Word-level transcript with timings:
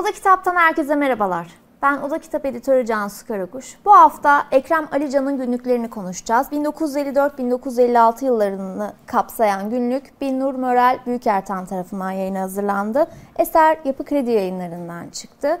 Oda 0.00 0.12
Kitap'tan 0.12 0.56
herkese 0.56 0.96
merhabalar. 0.96 1.46
Ben 1.82 1.96
Oda 1.96 2.18
Kitap 2.18 2.46
Editörü 2.46 2.86
Cansu 2.86 3.26
Karakuş. 3.26 3.76
Bu 3.84 3.92
hafta 3.94 4.46
Ekrem 4.50 4.88
Alican'ın 4.92 5.38
günlüklerini 5.38 5.90
konuşacağız. 5.90 6.46
1954-1956 6.52 8.24
yıllarını 8.24 8.92
kapsayan 9.06 9.70
günlük 9.70 10.20
Binnur 10.20 10.54
Mörel 10.54 10.98
Büyükertan 11.06 11.66
tarafından 11.66 12.10
yayına 12.10 12.40
hazırlandı. 12.40 13.06
Eser 13.36 13.78
Yapı 13.84 14.04
Kredi 14.04 14.30
yayınlarından 14.30 15.08
çıktı. 15.08 15.60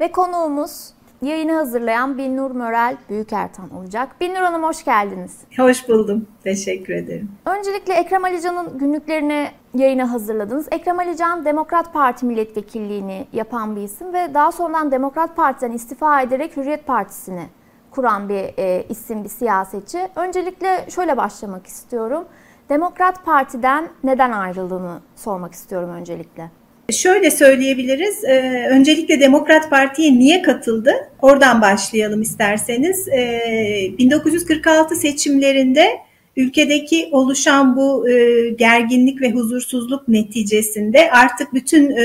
Ve 0.00 0.12
konuğumuz 0.12 0.92
Yayını 1.22 1.52
hazırlayan 1.52 2.18
Binnur 2.18 2.50
Mörel 2.50 2.96
Büyükertan 3.08 3.70
olacak. 3.70 4.08
Binnur 4.20 4.36
Hanım 4.36 4.62
hoş 4.62 4.84
geldiniz. 4.84 5.38
Hoş 5.56 5.88
buldum. 5.88 6.26
Teşekkür 6.44 6.94
ederim. 6.94 7.30
Öncelikle 7.46 7.94
Ekrem 7.94 8.24
Alican'ın 8.24 8.78
günlüklerini 8.78 9.48
yayına 9.74 10.12
hazırladınız. 10.12 10.66
Ekrem 10.70 10.98
Alican 10.98 11.44
Demokrat 11.44 11.92
Parti 11.92 12.26
milletvekilliğini 12.26 13.26
yapan 13.32 13.76
bir 13.76 13.80
isim 13.80 14.12
ve 14.12 14.34
daha 14.34 14.52
sonradan 14.52 14.90
Demokrat 14.90 15.36
Parti'den 15.36 15.72
istifa 15.72 16.22
ederek 16.22 16.56
Hürriyet 16.56 16.86
Partisi'ni 16.86 17.46
kuran 17.90 18.28
bir 18.28 18.58
e, 18.58 18.86
isim, 18.88 19.24
bir 19.24 19.28
siyasetçi. 19.28 20.08
Öncelikle 20.16 20.86
şöyle 20.90 21.16
başlamak 21.16 21.66
istiyorum. 21.66 22.24
Demokrat 22.68 23.24
Parti'den 23.24 23.88
neden 24.04 24.32
ayrıldığını 24.32 25.00
sormak 25.16 25.52
istiyorum 25.52 25.90
öncelikle. 25.90 26.50
Şöyle 26.92 27.30
söyleyebiliriz. 27.30 28.24
E, 28.24 28.66
öncelikle 28.70 29.20
Demokrat 29.20 29.70
Parti'ye 29.70 30.18
niye 30.18 30.42
katıldı? 30.42 30.92
Oradan 31.22 31.62
başlayalım 31.62 32.22
isterseniz. 32.22 33.08
E, 33.08 33.92
1946 33.98 34.96
seçimlerinde 34.96 35.90
ülkedeki 36.36 37.08
oluşan 37.12 37.76
bu 37.76 38.10
e, 38.10 38.48
gerginlik 38.50 39.22
ve 39.22 39.30
huzursuzluk 39.30 40.08
neticesinde 40.08 41.10
artık 41.10 41.54
bütün 41.54 41.90
e, 41.90 42.04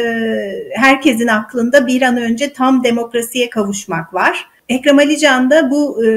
herkesin 0.73 1.27
aklında 1.27 1.87
bir 1.87 2.01
an 2.01 2.17
önce 2.17 2.53
tam 2.53 2.83
demokrasiye 2.83 3.49
kavuşmak 3.49 4.13
var. 4.13 4.47
Ekrem 4.69 4.99
Alican 4.99 5.49
da 5.49 5.71
bu 5.71 6.05
e, 6.05 6.09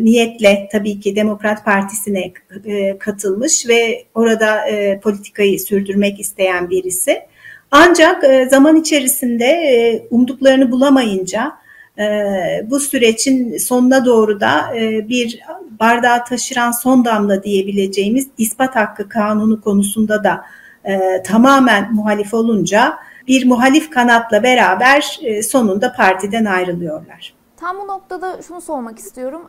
niyetle 0.00 0.68
tabii 0.72 1.00
ki 1.00 1.16
Demokrat 1.16 1.64
Partisi'ne 1.64 2.32
e, 2.64 2.98
katılmış 2.98 3.68
ve 3.68 4.04
orada 4.14 4.68
e, 4.68 5.00
politikayı 5.00 5.60
sürdürmek 5.60 6.20
isteyen 6.20 6.70
birisi. 6.70 7.27
Ancak 7.70 8.24
e, 8.24 8.48
zaman 8.48 8.76
içerisinde 8.76 9.44
e, 9.44 10.06
umduklarını 10.10 10.70
bulamayınca 10.70 11.52
e, 11.98 12.04
bu 12.70 12.80
sürecin 12.80 13.56
sonuna 13.56 14.04
doğru 14.04 14.40
da 14.40 14.72
bir 15.08 15.40
bardağı 15.80 16.24
taşıran 16.24 16.70
son 16.70 17.04
damla 17.04 17.42
diyebileceğimiz 17.42 18.28
ispat 18.38 18.76
hakkı 18.76 19.08
kanunu 19.08 19.60
konusunda 19.60 20.24
da 20.24 20.44
tamamen 21.24 21.94
muhalif 21.94 22.34
olunca 22.34 22.98
bir 23.28 23.46
muhalif 23.46 23.90
kanatla 23.90 24.42
beraber 24.42 25.20
sonunda 25.42 25.92
partiden 25.92 26.44
ayrılıyorlar. 26.44 27.34
Tam 27.56 27.80
bu 27.80 27.88
noktada 27.88 28.42
şunu 28.42 28.60
sormak 28.60 28.98
istiyorum. 28.98 29.42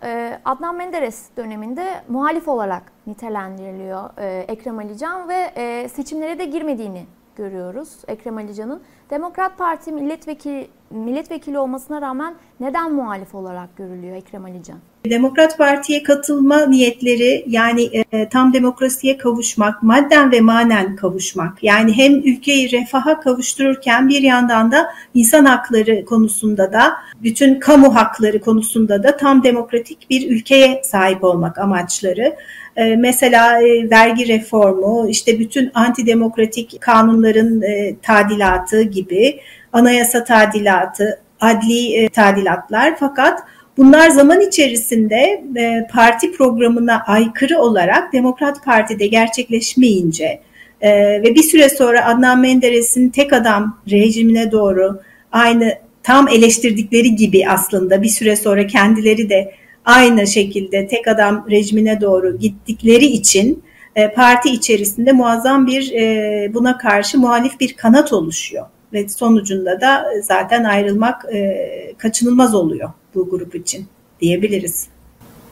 Adnan 0.45 0.75
Menderes 0.75 1.21
döneminde 1.37 1.85
muhalif 2.07 2.47
olarak 2.47 2.83
nitelendiriliyor 3.07 4.09
Ekrem 4.47 4.79
Alican 4.79 5.29
ve 5.29 5.89
seçimlere 5.89 6.39
de 6.39 6.45
girmediğini 6.45 7.05
görüyoruz 7.39 7.97
Ekrem 8.07 8.37
Alican'ın. 8.37 8.81
Demokrat 9.09 9.57
Parti 9.57 9.91
milletvekili 9.91 10.69
milletvekili 10.89 11.59
olmasına 11.59 12.01
rağmen 12.01 12.35
neden 12.59 12.93
muhalif 12.93 13.35
olarak 13.35 13.77
görülüyor 13.77 14.15
Ekrem 14.15 14.45
Alican? 14.45 14.79
Demokrat 15.05 15.57
Parti'ye 15.57 16.03
katılma 16.03 16.65
niyetleri 16.65 17.45
yani 17.47 17.89
e, 18.11 18.29
tam 18.29 18.53
demokrasiye 18.53 19.17
kavuşmak, 19.17 19.83
madden 19.83 20.31
ve 20.31 20.41
manen 20.41 20.95
kavuşmak. 20.95 21.63
Yani 21.63 21.97
hem 21.97 22.15
ülkeyi 22.15 22.71
refaha 22.71 23.19
kavuştururken 23.19 24.09
bir 24.09 24.21
yandan 24.21 24.71
da 24.71 24.89
insan 25.13 25.45
hakları 25.45 26.05
konusunda 26.05 26.73
da 26.73 26.93
bütün 27.23 27.59
kamu 27.59 27.95
hakları 27.95 28.41
konusunda 28.41 29.03
da 29.03 29.17
tam 29.17 29.43
demokratik 29.43 30.09
bir 30.09 30.31
ülkeye 30.31 30.81
sahip 30.83 31.23
olmak 31.23 31.57
amaçları. 31.57 32.35
E, 32.75 32.95
mesela 32.95 33.61
e, 33.61 33.89
vergi 33.89 34.27
reformu, 34.27 35.09
işte 35.09 35.39
bütün 35.39 35.71
antidemokratik 35.73 36.81
kanunların 36.81 37.61
e, 37.61 37.95
tadilatı 38.01 38.81
gibi, 38.81 39.39
anayasa 39.73 40.23
tadilatı, 40.23 41.21
adli 41.39 42.09
tadilatlar 42.09 42.95
fakat 42.99 43.43
bunlar 43.79 44.09
zaman 44.09 44.41
içerisinde 44.41 45.43
parti 45.91 46.31
programına 46.31 47.03
aykırı 47.07 47.59
olarak 47.59 48.13
Demokrat 48.13 48.65
Parti'de 48.65 49.07
gerçekleşmeyince 49.07 50.41
ve 50.83 51.35
bir 51.35 51.43
süre 51.43 51.69
sonra 51.69 52.05
Adnan 52.05 52.39
Menderes'in 52.39 53.09
tek 53.09 53.33
adam 53.33 53.79
rejimine 53.91 54.51
doğru 54.51 54.99
aynı 55.31 55.73
tam 56.03 56.27
eleştirdikleri 56.27 57.15
gibi 57.15 57.49
aslında 57.49 58.01
bir 58.01 58.09
süre 58.09 58.35
sonra 58.35 58.67
kendileri 58.67 59.29
de 59.29 59.53
aynı 59.85 60.27
şekilde 60.27 60.87
tek 60.87 61.07
adam 61.07 61.45
rejimine 61.49 62.01
doğru 62.01 62.37
gittikleri 62.37 63.05
için 63.05 63.63
e, 63.95 64.13
parti 64.13 64.49
içerisinde 64.49 65.11
muazzam 65.11 65.67
bir 65.67 65.91
e, 65.91 66.53
buna 66.53 66.77
karşı 66.77 67.19
muhalif 67.19 67.59
bir 67.59 67.73
kanat 67.73 68.13
oluşuyor 68.13 68.65
ve 68.93 69.09
sonucunda 69.09 69.81
da 69.81 70.05
zaten 70.23 70.63
ayrılmak 70.63 71.25
e, 71.33 71.93
kaçınılmaz 71.97 72.55
oluyor 72.55 72.89
bu 73.15 73.29
grup 73.29 73.55
için 73.55 73.85
diyebiliriz. 74.21 74.87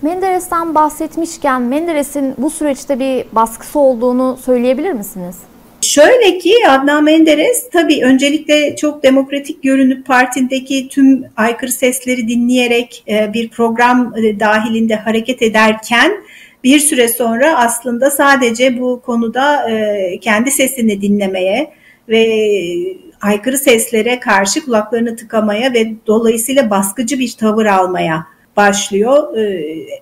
Menderes'ten 0.01 0.75
bahsetmişken 0.75 1.61
Menderes'in 1.61 2.35
bu 2.37 2.49
süreçte 2.49 2.99
bir 2.99 3.25
baskısı 3.31 3.79
olduğunu 3.79 4.37
söyleyebilir 4.45 4.91
misiniz? 4.91 5.35
Şöyle 5.81 6.37
ki 6.37 6.53
Adnan 6.69 7.03
Menderes 7.03 7.69
tabii 7.69 8.03
öncelikle 8.03 8.75
çok 8.75 9.03
demokratik 9.03 9.63
görünüp 9.63 10.05
partindeki 10.05 10.87
tüm 10.87 11.23
aykırı 11.37 11.71
sesleri 11.71 12.27
dinleyerek 12.27 13.03
e, 13.07 13.33
bir 13.33 13.49
program 13.49 14.13
e, 14.17 14.39
dahilinde 14.39 14.95
hareket 14.95 15.41
ederken 15.41 16.11
bir 16.63 16.79
süre 16.79 17.07
sonra 17.07 17.57
aslında 17.57 18.11
sadece 18.11 18.79
bu 18.79 19.01
konuda 19.05 19.69
e, 19.71 20.19
kendi 20.19 20.51
sesini 20.51 21.01
dinlemeye 21.01 21.71
ve 22.09 22.23
aykırı 23.21 23.57
seslere 23.57 24.19
karşı 24.19 24.65
kulaklarını 24.65 25.15
tıkamaya 25.15 25.73
ve 25.73 25.93
dolayısıyla 26.07 26.69
baskıcı 26.69 27.19
bir 27.19 27.31
tavır 27.31 27.65
almaya 27.65 28.27
başlıyor. 28.57 29.37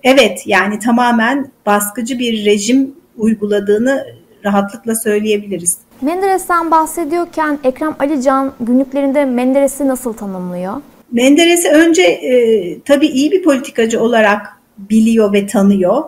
Evet 0.02 0.42
yani 0.46 0.78
tamamen 0.78 1.50
baskıcı 1.66 2.18
bir 2.18 2.44
rejim 2.44 2.94
uyguladığını 3.16 4.06
rahatlıkla 4.44 4.94
söyleyebiliriz. 4.94 5.78
Menderes'ten 6.02 6.70
bahsediyorken 6.70 7.58
Ekrem 7.64 7.96
Alican 7.98 8.52
günlüklerinde 8.60 9.24
Menderes'i 9.24 9.88
nasıl 9.88 10.12
tanımlıyor? 10.12 10.74
Menderes'i 11.12 11.68
önce 11.68 12.02
e, 12.02 12.80
tabii 12.80 13.06
iyi 13.06 13.32
bir 13.32 13.42
politikacı 13.42 14.00
olarak 14.00 14.46
biliyor 14.78 15.32
ve 15.32 15.46
tanıyor 15.46 16.02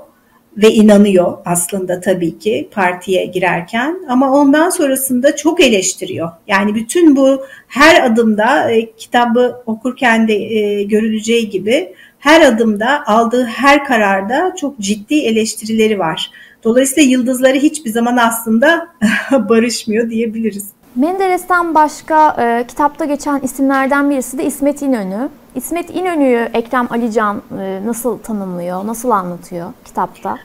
ve 0.58 0.72
inanıyor 0.72 1.38
aslında 1.44 2.00
tabii 2.00 2.38
ki 2.38 2.68
partiye 2.72 3.26
girerken 3.26 3.98
ama 4.08 4.32
ondan 4.32 4.70
sonrasında 4.70 5.36
çok 5.36 5.60
eleştiriyor. 5.60 6.30
Yani 6.46 6.74
bütün 6.74 7.16
bu 7.16 7.44
her 7.68 8.04
adımda 8.04 8.70
e, 8.70 8.92
kitabı 8.92 9.62
okurken 9.66 10.28
de 10.28 10.34
e, 10.34 10.82
görüleceği 10.82 11.50
gibi 11.50 11.94
her 12.18 12.40
adımda 12.40 13.06
aldığı 13.06 13.44
her 13.44 13.84
kararda 13.84 14.54
çok 14.60 14.78
ciddi 14.78 15.14
eleştirileri 15.14 15.98
var. 15.98 16.30
Dolayısıyla 16.64 17.10
yıldızları 17.10 17.58
hiçbir 17.58 17.90
zaman 17.90 18.16
aslında 18.16 18.88
barışmıyor 19.48 20.10
diyebiliriz. 20.10 20.68
Menderes'ten 20.96 21.74
başka 21.74 22.36
e, 22.42 22.66
kitapta 22.66 23.04
geçen 23.04 23.40
isimlerden 23.40 24.10
birisi 24.10 24.38
de 24.38 24.44
İsmet 24.44 24.82
İnönü. 24.82 25.28
İsmet 25.58 25.90
İnönü'yü 25.90 26.48
Ekrem 26.54 26.86
Alican 26.90 27.42
e, 27.60 27.86
nasıl 27.86 28.18
tanımlıyor, 28.18 28.86
nasıl 28.86 29.10
anlatıyor 29.10 29.72
kitapta? 29.84 30.38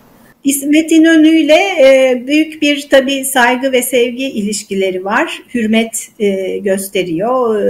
İsmet 0.44 0.92
İnönü 0.92 1.28
ile 1.28 1.54
e, 1.56 2.24
büyük 2.28 2.62
bir 2.62 2.90
tabii 2.90 3.26
saygı 3.26 3.72
ve 3.72 3.82
sevgi 3.82 4.26
ilişkileri 4.26 5.06
var. 5.06 5.44
Hürmet 5.54 6.08
e, 6.20 6.58
gösteriyor. 6.58 7.62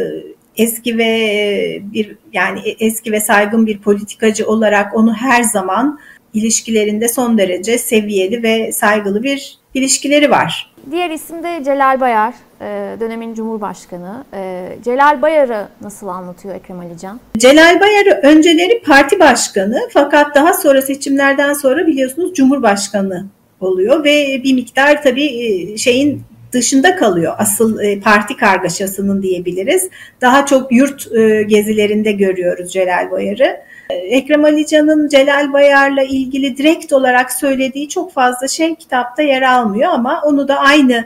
Eski 0.57 0.97
ve 0.97 1.81
bir 1.93 2.16
yani 2.34 2.59
eski 2.79 3.11
ve 3.11 3.19
saygın 3.19 3.67
bir 3.67 3.78
politikacı 3.78 4.47
olarak 4.47 4.96
onu 4.96 5.13
her 5.13 5.43
zaman 5.43 5.99
ilişkilerinde 6.34 7.07
son 7.07 7.37
derece 7.37 7.78
seviyeli 7.78 8.43
ve 8.43 8.72
saygılı 8.72 9.23
bir 9.23 9.57
ilişkileri 9.73 10.31
var. 10.31 10.73
Diğer 10.91 11.09
isim 11.09 11.43
de 11.43 11.61
Celal 11.66 11.99
Bayar, 11.99 12.34
e, 12.61 12.99
dönemin 12.99 13.34
Cumhurbaşkanı. 13.34 14.23
E, 14.34 14.70
Celal 14.84 15.22
Bayar'ı 15.22 15.67
nasıl 15.81 16.08
anlatıyor 16.08 16.55
Ekrem 16.55 16.79
Alican? 16.79 17.20
Celal 17.37 17.79
Bayar 17.79 18.23
önceleri 18.23 18.81
parti 18.81 19.20
başkanı 19.20 19.79
fakat 19.93 20.35
daha 20.35 20.53
sonra 20.53 20.81
seçimlerden 20.81 21.53
sonra 21.53 21.87
biliyorsunuz 21.87 22.34
Cumhurbaşkanı 22.34 23.25
oluyor 23.59 24.03
ve 24.03 24.41
bir 24.43 24.53
miktar 24.53 25.03
tabii 25.03 25.25
e, 25.25 25.78
şeyin 25.78 26.22
dışında 26.52 26.96
kalıyor. 26.96 27.34
Asıl 27.37 27.79
parti 28.02 28.37
kargaşasının 28.37 29.22
diyebiliriz. 29.22 29.90
Daha 30.22 30.46
çok 30.46 30.72
yurt 30.72 31.11
gezilerinde 31.49 32.11
görüyoruz 32.11 32.73
Celal 32.73 33.11
Bayar'ı. 33.11 33.58
Ekrem 33.93 34.45
Alican'ın 34.45 35.09
Celal 35.09 35.53
Bayar'la 35.53 36.03
ilgili 36.03 36.57
direkt 36.57 36.93
olarak 36.93 37.34
söylediği 37.34 37.90
çok 37.90 38.13
fazla 38.13 38.47
şey 38.47 38.75
kitapta 38.75 39.23
yer 39.23 39.41
almıyor 39.41 39.91
ama 39.91 40.22
onu 40.25 40.47
da 40.47 40.55
aynı 40.55 41.05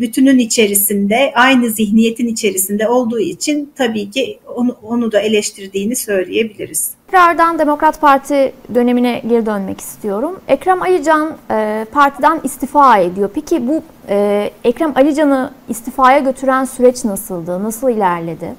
bütünün 0.00 0.38
içerisinde, 0.38 1.32
aynı 1.34 1.70
zihniyetin 1.70 2.26
içerisinde 2.26 2.88
olduğu 2.88 3.20
için 3.20 3.72
tabii 3.76 4.10
ki 4.10 4.38
onu, 4.56 4.76
onu 4.82 5.12
da 5.12 5.20
eleştirdiğini 5.20 5.96
söyleyebiliriz. 5.96 6.90
Tekrardan 7.06 7.58
Demokrat 7.58 8.00
Parti 8.00 8.52
dönemine 8.74 9.22
geri 9.28 9.46
dönmek 9.46 9.80
istiyorum. 9.80 10.40
Ekrem 10.48 10.82
Alican 10.82 11.36
e, 11.50 11.86
partiden 11.92 12.40
istifa 12.44 12.98
ediyor. 12.98 13.30
Peki 13.34 13.68
bu 13.68 13.82
e, 14.08 14.50
Ekrem 14.64 14.92
Alican'ı 14.96 15.50
istifaya 15.68 16.18
götüren 16.18 16.64
süreç 16.64 17.04
nasıldı? 17.04 17.64
Nasıl 17.64 17.90
ilerledi? 17.90 18.54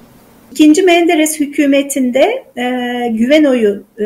İkinci 0.52 0.82
Menderes 0.82 1.40
hükümetinde 1.40 2.44
e, 2.56 2.64
güven 3.08 3.44
oyu 3.44 3.84
e, 4.00 4.04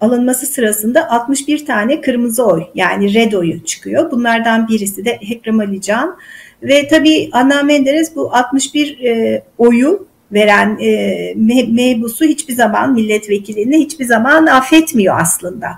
alınması 0.00 0.46
sırasında 0.46 1.10
61 1.10 1.66
tane 1.66 2.00
kırmızı 2.00 2.46
oy 2.46 2.64
yani 2.74 3.14
red 3.14 3.32
oyu 3.32 3.64
çıkıyor. 3.64 4.10
Bunlardan 4.10 4.68
birisi 4.68 5.04
de 5.04 5.18
Ekrem 5.30 5.60
Alican 5.60 6.16
ve 6.62 6.88
tabii 6.88 7.28
Anna 7.32 7.62
Menderes 7.62 8.16
bu 8.16 8.34
61 8.34 9.00
e, 9.00 9.42
oyu 9.58 10.06
veren 10.32 10.78
e, 10.80 11.34
mebusu 11.68 12.24
hiçbir 12.24 12.54
zaman 12.54 12.92
milletvekilini 12.92 13.78
hiçbir 13.78 14.04
zaman 14.04 14.46
affetmiyor 14.46 15.20
aslında. 15.20 15.68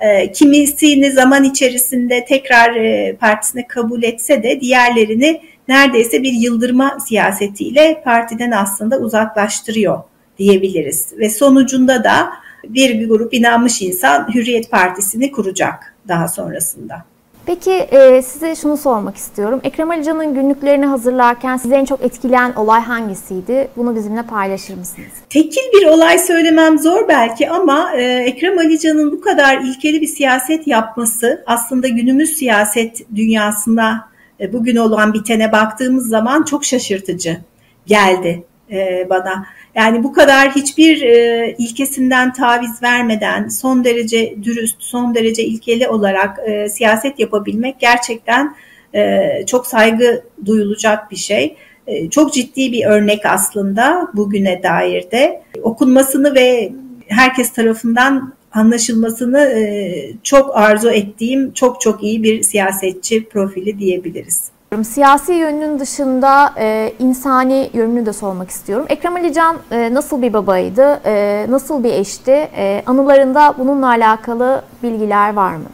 E, 0.00 0.32
kimisini 0.32 1.12
zaman 1.12 1.44
içerisinde 1.44 2.24
tekrar 2.28 2.74
e, 2.74 3.16
partisine 3.16 3.66
kabul 3.66 4.02
etse 4.02 4.42
de 4.42 4.60
diğerlerini 4.60 5.40
neredeyse 5.68 6.22
bir 6.22 6.32
yıldırma 6.32 6.98
siyasetiyle 7.06 8.02
partiden 8.04 8.50
aslında 8.50 8.98
uzaklaştırıyor 8.98 10.02
diyebiliriz. 10.38 11.08
Ve 11.18 11.30
sonucunda 11.30 12.04
da 12.04 12.30
bir 12.68 13.08
grup 13.08 13.34
inanmış 13.34 13.82
insan 13.82 14.34
Hürriyet 14.34 14.70
Partisi'ni 14.70 15.32
kuracak 15.32 15.94
daha 16.08 16.28
sonrasında. 16.28 17.04
Peki 17.46 17.70
e, 17.70 18.22
size 18.22 18.54
şunu 18.54 18.76
sormak 18.76 19.16
istiyorum. 19.16 19.60
Ekrem 19.64 19.90
Alican'ın 19.90 20.34
günlüklerini 20.34 20.86
hazırlarken 20.86 21.56
sizi 21.56 21.74
en 21.74 21.84
çok 21.84 22.02
etkileyen 22.02 22.52
olay 22.52 22.80
hangisiydi? 22.80 23.68
Bunu 23.76 23.96
bizimle 23.96 24.22
paylaşır 24.22 24.76
mısınız? 24.76 25.08
Tekil 25.30 25.62
bir 25.72 25.86
olay 25.86 26.18
söylemem 26.18 26.78
zor 26.78 27.08
belki 27.08 27.50
ama 27.50 27.92
e, 27.96 28.02
Ekrem 28.02 28.58
Alican'ın 28.58 29.12
bu 29.12 29.20
kadar 29.20 29.58
ilkeli 29.60 30.00
bir 30.00 30.06
siyaset 30.06 30.66
yapması 30.66 31.44
aslında 31.46 31.88
günümüz 31.88 32.36
siyaset 32.36 33.14
dünyasında 33.16 34.13
e, 34.40 34.52
bugün 34.52 34.76
olan 34.76 35.14
bitene 35.14 35.52
baktığımız 35.52 36.08
zaman 36.08 36.42
çok 36.42 36.64
şaşırtıcı 36.64 37.36
geldi 37.86 38.44
e, 38.70 39.06
bana. 39.10 39.46
Yani 39.74 40.04
bu 40.04 40.12
kadar 40.12 40.50
hiçbir 40.50 41.02
e, 41.02 41.54
ilkesinden 41.58 42.32
taviz 42.32 42.82
vermeden 42.82 43.48
son 43.48 43.84
derece 43.84 44.34
dürüst, 44.42 44.82
son 44.82 45.14
derece 45.14 45.44
ilkeli 45.44 45.88
olarak 45.88 46.38
siyaset 46.70 47.20
yapabilmek 47.20 47.80
gerçekten 47.80 48.54
çok 49.46 49.66
saygı 49.66 50.24
duyulacak 50.44 51.10
bir 51.10 51.16
şey. 51.16 51.56
Çok 52.10 52.34
ciddi 52.34 52.72
bir 52.72 52.86
örnek 52.86 53.26
aslında 53.26 54.08
bugüne 54.14 54.62
dair 54.62 55.10
de. 55.10 55.42
Okunmasını 55.62 56.34
ve 56.34 56.72
herkes 57.08 57.52
tarafından 57.52 58.34
anlaşılmasını 58.54 59.40
e, 59.40 60.12
çok 60.22 60.56
arzu 60.56 60.90
ettiğim 60.90 61.52
çok 61.52 61.80
çok 61.80 62.02
iyi 62.02 62.22
bir 62.22 62.42
siyasetçi 62.42 63.28
profili 63.28 63.78
diyebiliriz. 63.78 64.54
Siyasi 64.84 65.32
yönünün 65.32 65.78
dışında 65.78 66.54
e, 66.58 66.92
insani 66.98 67.70
yönünü 67.74 68.06
de 68.06 68.12
sormak 68.12 68.50
istiyorum. 68.50 68.86
Ekrem 68.88 69.16
Alican 69.16 69.56
e, 69.70 69.94
nasıl 69.94 70.22
bir 70.22 70.32
babaydı, 70.32 71.00
e, 71.04 71.46
nasıl 71.48 71.84
bir 71.84 71.92
eşti? 71.92 72.30
E, 72.30 72.82
anılarında 72.86 73.54
bununla 73.58 73.86
alakalı 73.86 74.62
bilgiler 74.82 75.34
var 75.34 75.56
mı? 75.56 75.64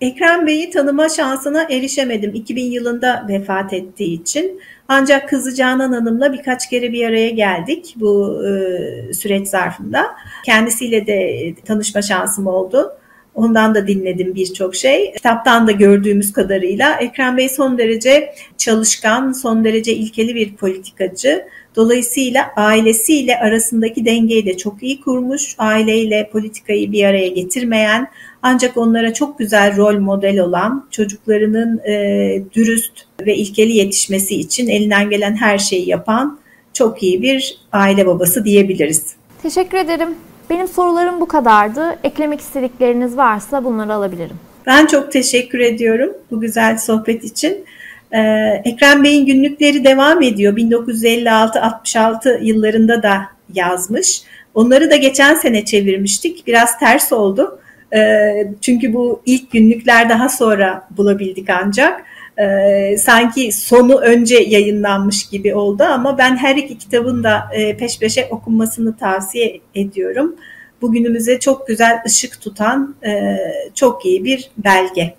Ekrem 0.00 0.46
Bey'i 0.46 0.70
tanıma 0.70 1.08
şansına 1.08 1.62
erişemedim 1.62 2.34
2000 2.34 2.64
yılında 2.64 3.26
vefat 3.28 3.72
ettiği 3.72 4.22
için. 4.22 4.60
Ancak 4.88 5.28
kızı 5.28 5.54
Canan 5.54 5.92
Hanım'la 5.92 6.32
birkaç 6.32 6.70
kere 6.70 6.92
bir 6.92 7.06
araya 7.06 7.30
geldik 7.30 7.94
bu 7.96 8.42
e, 8.46 9.14
süreç 9.14 9.48
zarfında. 9.48 10.06
Kendisiyle 10.44 11.06
de 11.06 11.54
tanışma 11.64 12.02
şansım 12.02 12.46
oldu. 12.46 12.92
Ondan 13.34 13.74
da 13.74 13.86
dinledim 13.86 14.34
birçok 14.34 14.76
şey. 14.76 15.12
Kitaptan 15.12 15.66
da 15.66 15.72
gördüğümüz 15.72 16.32
kadarıyla 16.32 16.94
Ekrem 16.94 17.36
Bey 17.36 17.48
son 17.48 17.78
derece 17.78 18.34
çalışkan, 18.58 19.32
son 19.32 19.64
derece 19.64 19.94
ilkeli 19.94 20.34
bir 20.34 20.56
politikacı. 20.56 21.46
Dolayısıyla 21.80 22.52
ailesiyle 22.56 23.38
arasındaki 23.38 24.04
dengeyi 24.04 24.46
de 24.46 24.56
çok 24.56 24.82
iyi 24.82 25.00
kurmuş. 25.00 25.54
Aileyle 25.58 26.28
politikayı 26.32 26.92
bir 26.92 27.04
araya 27.04 27.28
getirmeyen 27.28 28.08
ancak 28.42 28.76
onlara 28.76 29.14
çok 29.14 29.38
güzel 29.38 29.76
rol 29.76 29.98
model 29.98 30.38
olan 30.38 30.86
çocuklarının 30.90 31.78
e, 31.78 32.42
dürüst 32.54 32.92
ve 33.20 33.36
ilkeli 33.36 33.72
yetişmesi 33.72 34.40
için 34.40 34.68
elinden 34.68 35.10
gelen 35.10 35.36
her 35.36 35.58
şeyi 35.58 35.88
yapan 35.88 36.38
çok 36.72 37.02
iyi 37.02 37.22
bir 37.22 37.58
aile 37.72 38.06
babası 38.06 38.44
diyebiliriz. 38.44 39.14
Teşekkür 39.42 39.78
ederim. 39.78 40.08
Benim 40.50 40.68
sorularım 40.68 41.20
bu 41.20 41.28
kadardı. 41.28 41.98
Eklemek 42.04 42.40
istedikleriniz 42.40 43.16
varsa 43.16 43.64
bunları 43.64 43.94
alabilirim. 43.94 44.36
Ben 44.66 44.86
çok 44.86 45.12
teşekkür 45.12 45.58
ediyorum 45.58 46.10
bu 46.30 46.40
güzel 46.40 46.78
sohbet 46.78 47.24
için. 47.24 47.64
Ee, 48.12 48.18
Ekrem 48.64 49.04
Bey'in 49.04 49.26
günlükleri 49.26 49.84
devam 49.84 50.22
ediyor. 50.22 50.56
1956-66 50.56 52.44
yıllarında 52.44 53.02
da 53.02 53.22
yazmış. 53.54 54.22
Onları 54.54 54.90
da 54.90 54.96
geçen 54.96 55.34
sene 55.34 55.64
çevirmiştik. 55.64 56.46
Biraz 56.46 56.78
ters 56.78 57.12
oldu. 57.12 57.60
Ee, 57.94 58.46
çünkü 58.60 58.94
bu 58.94 59.22
ilk 59.26 59.50
günlükler 59.50 60.08
daha 60.08 60.28
sonra 60.28 60.88
bulabildik 60.96 61.50
ancak. 61.50 62.04
Ee, 62.38 62.96
sanki 62.98 63.52
sonu 63.52 63.96
önce 63.96 64.36
yayınlanmış 64.36 65.28
gibi 65.28 65.54
oldu 65.54 65.82
ama 65.82 66.18
ben 66.18 66.36
her 66.36 66.56
iki 66.56 66.78
kitabın 66.78 67.24
da 67.24 67.42
e, 67.52 67.76
peş 67.76 67.98
peşe 67.98 68.28
okunmasını 68.30 68.96
tavsiye 68.96 69.60
ediyorum. 69.74 70.36
Bugünümüze 70.82 71.40
çok 71.40 71.66
güzel 71.66 72.02
ışık 72.06 72.40
tutan 72.40 72.94
e, 73.06 73.36
çok 73.74 74.06
iyi 74.06 74.24
bir 74.24 74.50
belge. 74.58 75.14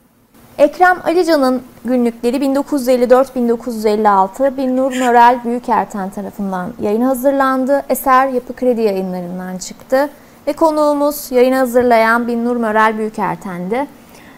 Ekrem 0.57 0.98
Alican'ın 1.03 1.62
günlükleri 1.86 2.38
1954-1956 2.38 4.57
Binnur 4.57 5.00
Mörel 5.00 5.39
Büyükerten 5.45 6.09
tarafından 6.09 6.74
yayın 6.81 7.01
hazırlandı. 7.01 7.83
Eser 7.89 8.27
Yapı 8.27 8.56
Kredi 8.56 8.81
yayınlarından 8.81 9.57
çıktı. 9.57 10.09
Ve 10.48 10.53
konuğumuz 10.53 11.31
yayını 11.31 11.56
hazırlayan 11.56 12.27
Binnur 12.27 12.56
Mörel 12.56 12.98
Büyükerten'di. 12.98 13.88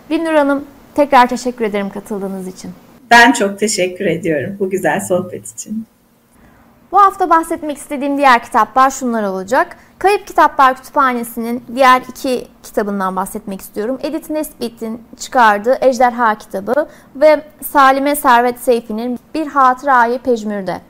Binnur 0.10 0.33
Hanım 0.33 0.63
Tekrar 0.95 1.30
teşekkür 1.30 1.65
ederim 1.65 1.89
katıldığınız 1.89 2.48
için. 2.48 2.71
Ben 3.12 3.31
çok 3.31 3.60
teşekkür 3.60 4.06
ediyorum 4.06 4.56
bu 4.60 4.69
güzel 4.69 5.00
sohbet 5.00 5.51
için. 5.51 5.86
Bu 6.94 7.01
hafta 7.01 7.30
bahsetmek 7.30 7.78
istediğim 7.78 8.18
diğer 8.18 8.44
kitaplar 8.44 8.90
şunlar 8.90 9.24
olacak. 9.24 9.78
Kayıp 10.00 10.27
Kitaplar 10.27 10.75
Kütüphanesi'nin 10.75 11.63
diğer 11.75 12.01
iki 12.10 12.48
kitabından 12.63 13.15
bahsetmek 13.15 13.62
istiyorum. 13.62 14.00
Edith 14.01 14.29
Nesbit'in 14.29 15.03
çıkardığı 15.20 15.77
Ejderha 15.82 16.36
kitabı 16.36 16.88
ve 17.15 17.46
Salime 17.63 18.15
Servet 18.15 18.60
Seyfi'nin 18.60 19.20
Bir 19.34 19.48
Hatırayı 19.48 20.20
Pejmür'de 20.20 20.82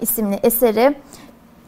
isimli 0.00 0.34
eseri. 0.42 0.98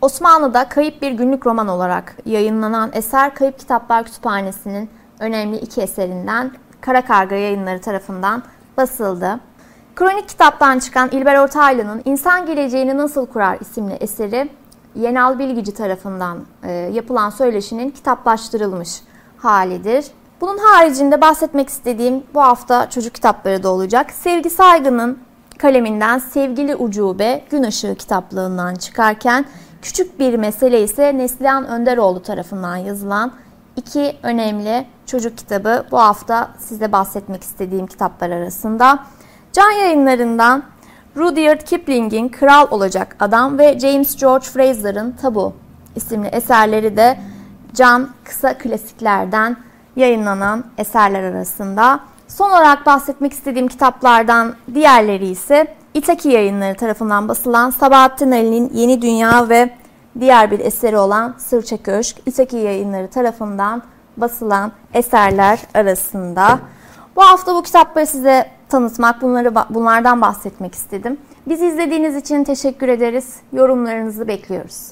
Osmanlı'da 0.03 0.69
kayıp 0.69 1.03
bir 1.03 1.13
günlük 1.13 1.47
roman 1.47 1.69
olarak 1.69 2.17
yayınlanan 2.27 2.91
eser 2.93 3.35
Kayıp 3.35 3.59
Kitaplar 3.59 4.05
Kütüphanesi'nin 4.05 4.91
önemli 5.19 5.57
iki 5.57 5.83
eserinden 5.83 6.51
Kara 6.81 7.05
Karga 7.05 7.35
yayınları 7.35 7.81
tarafından 7.81 8.43
basıldı. 8.77 9.41
Kronik 9.97 10.29
kitaptan 10.29 10.79
çıkan 10.79 11.09
İlber 11.13 11.37
Ortaylı'nın 11.37 12.03
İnsan 12.05 12.47
Geleceğini 12.47 12.97
Nasıl 12.97 13.27
Kurar 13.27 13.59
isimli 13.61 13.95
eseri 13.95 14.51
Yenal 14.95 15.39
Bilgici 15.39 15.75
tarafından 15.75 16.39
e, 16.63 16.73
yapılan 16.73 17.31
söyleşinin 17.31 17.91
kitaplaştırılmış 17.91 19.01
halidir. 19.39 20.07
Bunun 20.41 20.59
haricinde 20.59 21.21
bahsetmek 21.21 21.69
istediğim 21.69 22.23
bu 22.35 22.41
hafta 22.41 22.91
çocuk 22.91 23.15
kitapları 23.15 23.63
da 23.63 23.73
olacak. 23.73 24.11
Sevgi 24.11 24.51
Saygı'nın 24.51 25.19
kaleminden 25.59 26.19
Sevgili 26.19 26.77
Ucube 26.77 27.45
Gün 27.51 27.63
Işığı 27.63 27.95
kitaplığından 27.95 28.75
çıkarken 28.75 29.45
küçük 29.83 30.21
bir 30.21 30.35
mesele 30.35 30.83
ise 30.83 31.19
Neslihan 31.19 31.67
Önderoğlu 31.67 32.23
tarafından 32.23 32.77
yazılan 32.77 33.33
iki 33.77 34.17
önemli 34.23 34.87
çocuk 35.07 35.39
kitabı 35.39 35.85
bu 35.91 35.99
hafta 35.99 36.51
size 36.59 36.93
bahsetmek 36.93 37.43
istediğim 37.43 37.87
kitaplar 37.87 38.31
arasında. 38.31 38.99
Can 39.55 39.71
yayınlarından 39.71 40.63
Rudyard 41.17 41.61
Kipling'in 41.61 42.29
Kral 42.29 42.67
Olacak 42.71 43.17
Adam 43.21 43.59
ve 43.59 43.79
James 43.79 44.17
George 44.17 44.45
Fraser'ın 44.45 45.13
Tabu 45.23 45.53
isimli 45.97 46.29
eserleri 46.29 46.97
de 46.97 47.19
Can 47.75 48.09
kısa 48.25 48.59
klasiklerden 48.59 49.57
yayınlanan 49.97 50.65
eserler 50.79 51.23
arasında. 51.23 52.01
Son 52.29 52.51
olarak 52.51 52.87
bahsetmek 52.87 53.33
istediğim 53.33 53.69
kitaplardan 53.69 54.55
diğerleri 54.75 55.27
ise 55.27 55.67
İtaki 55.95 56.29
yayınları 56.29 56.77
tarafından 56.77 57.29
basılan 57.29 57.71
Sabahattin 57.71 58.31
Ali'nin 58.31 58.71
Yeni 58.75 59.03
Dünya 59.03 59.49
ve 59.49 59.71
diğer 60.21 60.51
bir 60.51 60.61
eseri 60.61 60.99
olan 60.99 61.35
Sırça 61.39 61.83
Köşk, 61.83 62.17
İtaki 62.27 62.57
yayınları 62.57 63.09
tarafından 63.09 63.83
basılan 64.17 64.73
eserler 64.95 65.59
arasında. 65.75 66.59
Bu 67.17 67.23
hafta 67.23 67.55
bu 67.55 67.63
kitapları 67.63 68.07
size 68.07 68.54
tanıtmak, 68.75 69.23
bunları 69.23 69.55
bunlardan 69.71 70.21
bahsetmek 70.21 70.75
istedim. 70.75 71.19
Bizi 71.47 71.67
izlediğiniz 71.67 72.17
için 72.17 72.45
teşekkür 72.45 72.89
ederiz. 72.89 73.37
Yorumlarınızı 73.53 74.29
bekliyoruz. 74.29 74.87